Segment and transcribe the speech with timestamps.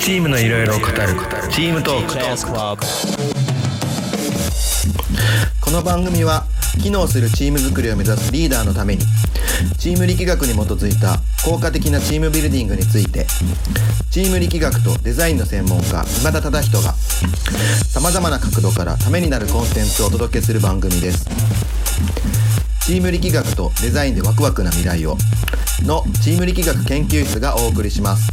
[0.00, 0.92] チームのいろいろを語る。
[1.50, 2.14] チームトーク。
[5.60, 6.46] この番組は
[6.82, 9.04] 機能するチーム作りを目指すリーダーのために
[9.78, 13.26] チーム力学に基づいた効果的なチームビルディングについて
[14.10, 21.28] チーム力学とデザインの専門家今田忠人がさまざまな角度からためになるコンテンツをお届けする番組です。
[22.86, 25.18] チーム力学とデザインでワクワクな未来を
[25.82, 28.32] のチーム力学研究室がお送りします。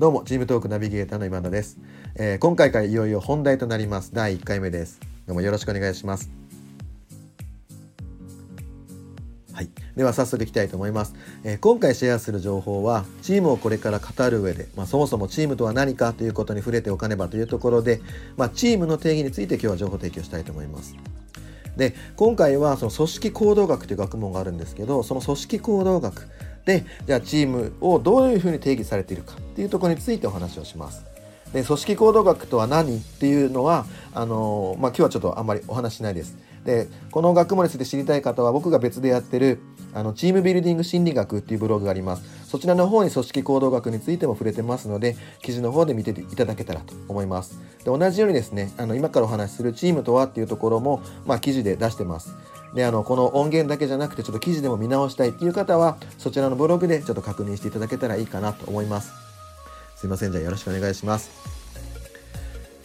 [0.00, 1.76] どうもチームトークナビゲーターの今田です、
[2.14, 4.14] えー今回からいよいよ本題となります。
[4.14, 4.98] 第1回目です。
[5.26, 6.30] どうもよろしくお願いします。
[9.52, 11.14] はい、では早速いきたいと思います、
[11.44, 18.00] えー今回シェアする情報はチームをこれから語る上で、まあ、そもそもチームとは何かということに触れておかねばというところで、
[18.38, 20.96] まあ、チームの定義について今日は情報提供したいと思います。
[21.76, 26.26] で今回はその組織行動学という学問があるんですけどその組織行動学
[26.70, 31.04] でじゃあチームをどういうふうに定義されているかっていうところについてお話をします。
[31.52, 36.36] で組織行動学とは何っていうのはあのまあ、今日はちょっとあんまりお話しないです。
[36.64, 39.58] でこの学問について知りたい方は僕が別でやってる
[39.94, 42.22] あのチームビルディング心理学っていうブログがあります。
[42.48, 47.58] そちらの方に組織行動学についても触れてますので記事の方で見ていただけたらと思います。
[47.84, 52.34] で同じようにですねあの今からお話しするチームとはっていうところも、まあ、記事で出してます。
[52.74, 59.12] であのこの音源だけじゃなくてちょっと記事でも見直したいっていう方はそちらのブログでちょっと確認していただけたらいいかなと思います
[59.96, 61.30] すいませんじゃあよろしくお願いします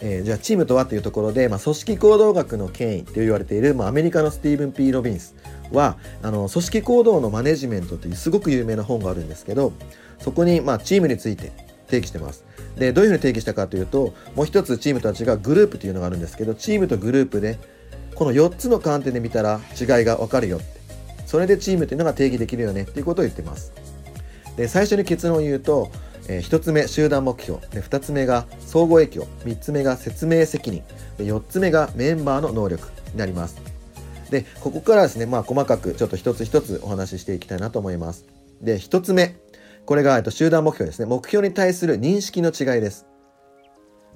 [0.00, 5.34] えーじゃあチームとはというところで、まあ、組織行動学の権威と言われている、まあ、アメリカのスティーブン・ P・ ロビンス
[5.72, 9.72] はあの組織行動のマネジメントというすごく有名な本があるんですけど
[10.18, 11.52] そこに、まあ、チームについて
[11.88, 12.44] 定義してます。
[12.76, 17.58] でどういうふうに定義したかというともう一つチームとは違うグループというのがあるんですけどチームとグループで
[18.14, 20.76] この4つの観点で見たら違いが分かるよって。
[21.26, 23.72] それでチームというのが定義できるよねっていうことを言ってます。
[24.56, 25.90] で最初に結論を言うと、
[26.28, 27.60] え1つ目集団目標。
[27.68, 30.82] で2つ目が相互影響3つ目が説明責任。
[31.18, 32.96] 4つ目がメンバーの能力。
[33.12, 33.60] になります。
[34.30, 38.26] でここからですねまあ細かくちょっと一つ一つお話ししていきたいなと思います。
[38.60, 39.36] で1つ目。
[39.84, 41.06] これが、えっと、集団目標ですね。
[41.06, 43.06] 目標に対する認識の違いです。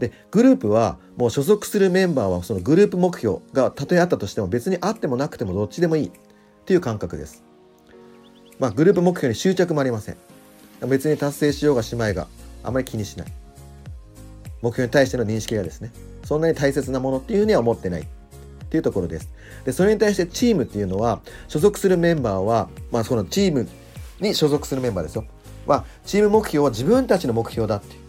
[0.01, 6.11] でグループはもう所属するメンバーはそのグループ目標がたとえあったとしても別にあってもなくてもどっちでもいいっ
[6.65, 7.45] ていう感覚です。
[8.59, 10.17] まあグループ目標に執着もありません。
[10.87, 12.29] 別に達成しようがしまいが
[12.63, 13.33] あまり気にしない。
[14.63, 15.91] 目標に対しての認識がですね
[16.25, 18.05] そんなに大切なものっていうふうには思ってないっ
[18.69, 19.29] ていうところです。
[19.65, 23.69] でそれに対してチームっていうのは所属するメンバーはまあそのチーム
[24.21, 25.25] に所属するメンバーですよ。
[25.67, 28.01] はチーム目標は自分たちの目標だっていう。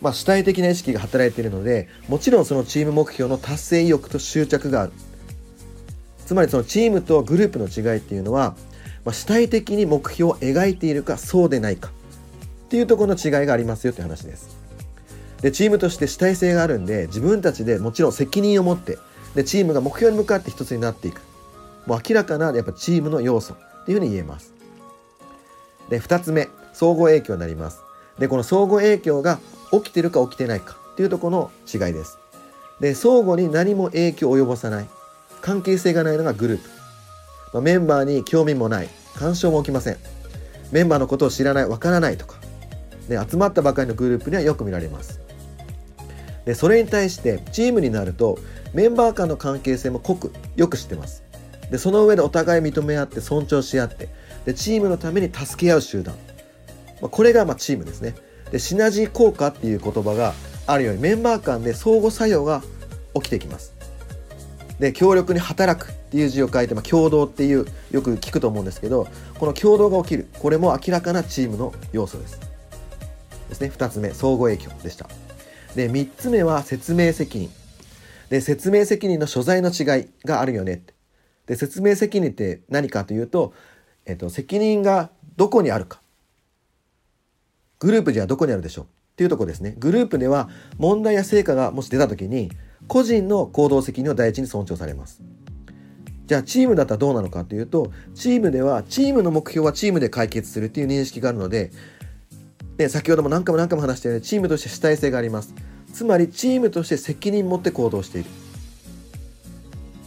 [0.00, 4.92] まあ、主体的な意識が働いているのでもちろんそのチーム目標の達成意欲と執着がある
[6.26, 8.56] つまりそのチームとグループの違いっていうのは、
[9.04, 11.90] まあ、主体的に目標を描いているかそうでないか。
[12.66, 14.56] っていうところの違いがありますよという話です。
[15.42, 18.98] でチームとして主体性があるんで自分たちでもちろん責任を持って
[19.34, 21.20] でチームが目標に向かって一つになっていく。
[21.86, 24.54] もう明らかなやっぱチームの要素っていうふうに言えます。
[25.90, 27.80] で2つ目相互影響になります。
[28.18, 29.38] でこの相互影響が
[29.70, 32.18] 起きてるか起きてないかっていうとこの違いです。
[32.80, 34.88] で相互に何も影響を及ぼさない。
[35.42, 36.70] 関係性がないのがグループ、
[37.54, 38.88] まあメンバーに興味もない。
[39.14, 39.96] 干渉も起きません。
[40.72, 41.66] メンバーのことを知らない。
[41.66, 42.36] わからないとか。
[43.08, 45.20] で集まったばかりのグループにはよく見られます。
[46.44, 48.38] でそれに対してチームになると
[48.74, 51.22] メンバー間の関係性も濃くよく知ってます。
[51.70, 54.08] でその上でお互い認め合って尊重し合って
[54.44, 56.14] でチームのために助け合う集団、
[57.00, 58.14] まあ、これがまチームですね。
[58.50, 60.34] でシナジー効果っていう言葉が
[60.66, 62.62] あるようにメンバー間で相互作用が
[63.14, 63.74] 起きてきます。
[64.78, 65.92] で協力に働く。
[66.14, 72.40] ていう字を書いて、まあ、共同っていうよく聞くと思うんですけどこの共同が起きるこれも明らかなチームの要素です。
[73.48, 73.72] ですね。
[73.76, 75.08] 2つ目相互影響でした。
[75.74, 77.50] で3つ目は説明責任。
[78.30, 80.84] で説明責任の所在の違いがあるよね。
[81.46, 83.52] で説明責任って何かというと、
[84.06, 86.00] えっと、責任がどこにあるか。
[87.80, 88.84] グループではどこにあるでしょう。
[88.84, 89.74] っていうとこですね。
[89.78, 92.52] グループでは問題や成果がもし出た時に
[92.86, 95.20] 個人の行動責任を第一に尊重されます。
[96.26, 101.70] じゃあチームだったらどうなのかというとチームではチームの目標はチームで解決するっていう認識があるので
[102.76, 105.54] で先ほども何回も何回も話したようにチームとして主体性があります。
[105.92, 108.30] つまりチームとして責任を持って行動している。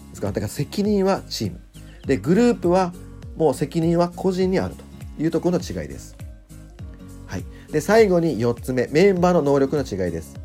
[0.09, 1.61] ですからだから責任はチーム
[2.05, 2.93] でグループは
[3.37, 6.17] もう責任は個人にあるというところの違いです。
[7.25, 10.35] はい、で最後に4つ目メンバーの能力の違いです。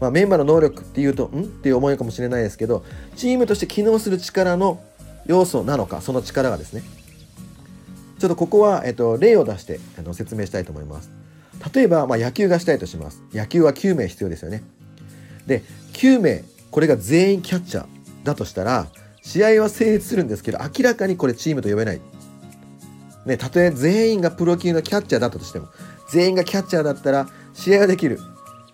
[0.00, 1.42] まあ、メンバーの能力っていうとん？
[1.42, 2.84] っていう思いかもしれないですけど
[3.16, 4.78] チームとして機能する力の
[5.26, 6.82] 要素なのかその力がですね。
[8.18, 11.10] ちょっとここは、えっと、例を出してあの説明したいと思います。
[11.74, 13.22] 例えば、まあ、野球がしたいとします。
[13.32, 14.62] 野球は9名必要ですよね。
[15.46, 15.62] で
[15.92, 17.86] 9名これが全員キャッチャー
[18.24, 18.88] だとしたら
[19.22, 22.00] 試合は成立するんですけど明らかにこれチームと呼べない。
[23.26, 25.68] ねたとえ全員がプロ級のキャッチャーだったとしても
[26.10, 28.20] 全員がキャッチャーだったら試合はできる。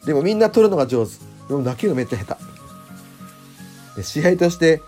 [0.05, 1.13] でもみんな取るのが上手。
[1.49, 2.43] でも打球がめっちゃ下手。
[3.97, 4.83] で試合として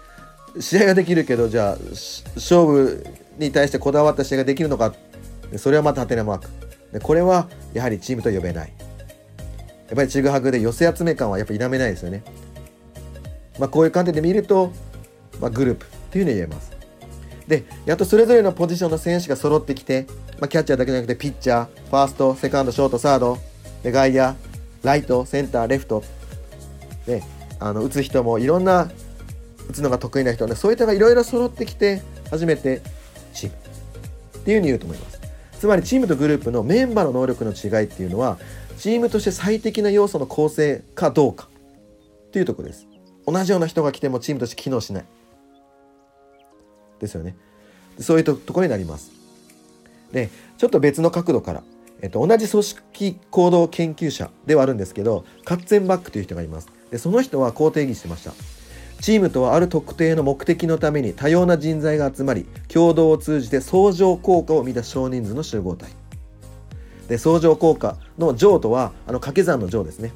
[0.61, 1.79] 試合ができるけどじゃあ
[2.37, 3.07] 勝負
[3.39, 4.95] に対してこだわった試合ができるのか
[5.57, 6.49] それはまたハテナマーク。
[6.93, 8.73] でこれはやはりチームと呼べない。
[9.89, 12.23] やっぱりちぐはぐで寄せ集め感はやっぱ否めないですよね。
[13.59, 14.73] まあこういう観点で見ると、
[15.41, 16.73] まあ、グループっていうふうに言えます。
[17.47, 20.07] でやっとそれぞれのポジションの選手が揃ってきて、
[20.41, 23.39] まあ、キャッチャーだけじゃなくてピッチャーファーストセカンドショートサード
[23.83, 24.35] で外野
[24.83, 26.03] ライトセンターレフト。
[27.07, 27.23] で
[27.61, 28.91] あの打つ人もいろんな
[29.69, 32.83] 打つのが得意な人ねそういったがいろいろ揃ってきて初めて
[33.33, 33.57] チーム。
[34.39, 35.21] っていうふうに言うと思います。
[35.59, 38.39] つまりチームとグループのメンバーの能力の違いっていうのは
[38.77, 41.49] チームとして最適な要素の構成かどうか。
[42.29, 42.87] っていうとこです。
[43.27, 45.05] 同じような人が来てもチームとして機能しない。
[47.01, 47.37] ですよね。
[47.99, 49.13] そういうところになります。
[50.13, 51.63] でちょっと別の角度から。
[52.03, 56.69] えっと、同じ組織行動研究者ではあるんですけどカッツェンバックという人がいます。
[56.91, 58.35] でその人はこう定義してました。
[59.01, 65.91] チームとはある特定の目的のために多様な人材が集まり共同を通じて相乗効果を生み出す少人数の集合体。
[67.09, 70.13] で相乗効果の乗とはあの掛け算の乗ですね。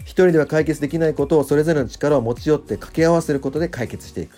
[0.00, 4.36] 一人では解決できないことをそれぞれの力を持ち寄って掛け合わせることで解決していく、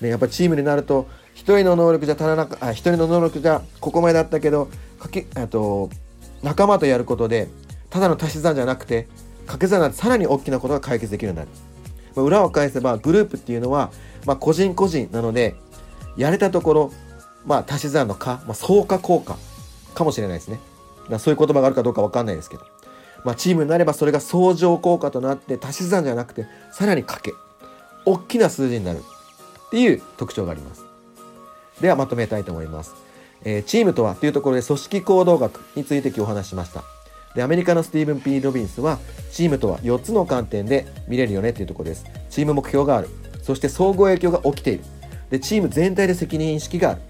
[0.00, 4.68] ね、やっぱチームになると一人の能力じゃ足らなくあ一人の能力がここまでだったけど
[4.98, 5.88] かけと
[6.42, 7.48] 仲間とやることで
[7.88, 9.06] ただの足し算じゃなくて
[9.46, 11.48] 掛け算なんてさらに大きなことが解決できるようになる、
[12.14, 13.90] まあ、裏を返せばグループっていうのは、
[14.26, 15.54] まあ、個人個人なので
[16.16, 16.92] やれたところ、
[17.46, 19.36] まあ、足し算のか、まあ、相加効果
[19.94, 20.58] かもしれないですね。
[21.18, 22.62] そういう言葉があるかどうか分かんないですけど、
[23.24, 27.34] まあ、チームになればそれが相乗効果となって足し算じゃなくてさらに掛け。
[28.06, 29.00] 大きな数字になる。
[29.00, 30.84] っていう特徴があります。
[31.80, 32.94] ではまとめたいと思います。
[33.44, 36.99] えー、チームとはというところで組織行動学について今日お話しました。
[37.34, 38.98] で、アメリカのスティーブン・ P・ ロビンスは、
[39.30, 42.04] チームとは4つの観点で見れるよねというところです。
[42.28, 43.08] チーム目標がある。
[43.42, 44.84] そして相互影響が起きている。
[45.30, 47.00] で、チーム全体で責任意識がある。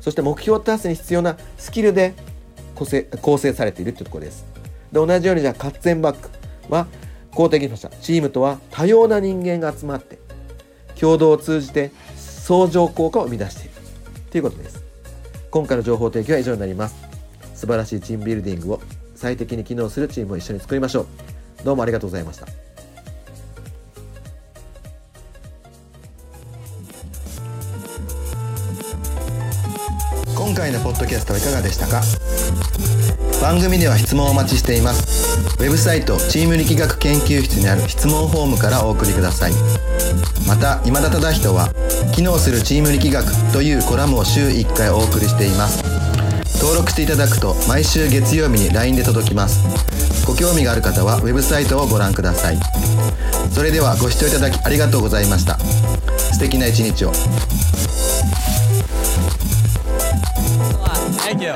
[0.00, 2.14] そして目標達成に必要なスキルで
[2.74, 4.44] 構成構成されているというところです。
[4.92, 6.28] で、同じようにじゃあ、カッツェンバック
[6.68, 6.86] は、
[7.32, 7.90] こう定義しました。
[7.90, 10.18] チームとは多様な人間が集まって、
[10.98, 13.70] 共同を通じて相乗効果を生み出している
[14.30, 14.80] ということです。
[15.50, 16.94] 今回の情報提供は以上になります
[17.56, 18.80] 素晴らしいチームビルディングを
[19.20, 21.06] 最適に機能するチームを一緒に作りましょう。
[21.62, 22.46] どうもありがとうございました。
[30.34, 32.00] 今回のポッドキャストはいかがでしたか？
[33.42, 35.38] 番組では質問をお待ちしています。
[35.62, 39.52] ウェブサイトチーム力学研究室にある質問フォームからお送りください。
[40.48, 41.68] また今田忠人は
[42.14, 45.89] 機能するチーム力学というコラムを週1回お送りしています。
[46.60, 49.64] 登録していただくと毎週月曜日に LINE で届きます。
[50.26, 52.58] ご興味がある方はウェブサイトをご覧ください。
[53.50, 55.58] それではご視聴いただきありがとうございました。
[55.58, 57.12] 素敵な一日を。
[61.30, 61.54] Thank you.